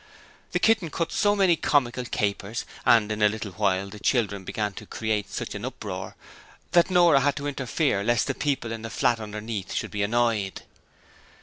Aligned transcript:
The 0.53 0.57
kitten 0.57 0.89
cut 0.89 1.11
so 1.11 1.35
many 1.35 1.55
comical 1.55 2.05
capers, 2.05 2.65
and 2.87 3.11
in 3.11 3.21
a 3.21 3.29
little 3.29 3.51
while 3.51 3.87
the 3.87 3.99
children 3.99 4.43
began 4.43 4.73
to 4.73 4.87
create 4.87 5.29
such 5.29 5.53
an 5.53 5.63
uproar, 5.63 6.15
that 6.71 6.89
Nora 6.89 7.19
had 7.19 7.35
to 7.35 7.45
interfere 7.45 8.03
lest 8.03 8.25
the 8.25 8.33
people 8.33 8.71
in 8.71 8.81
the 8.81 8.89
flat 8.89 9.19
underneath 9.19 9.73
should 9.73 9.91
be 9.91 10.01
annoyed. 10.01 10.63